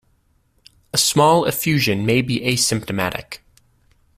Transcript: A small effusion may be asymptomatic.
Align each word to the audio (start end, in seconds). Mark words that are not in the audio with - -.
A 0.93 0.97
small 0.97 1.45
effusion 1.45 2.07
may 2.07 2.23
be 2.23 2.39
asymptomatic. 2.39 3.37